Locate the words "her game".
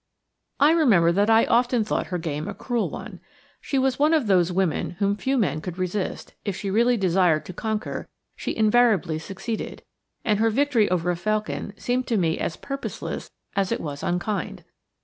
2.07-2.47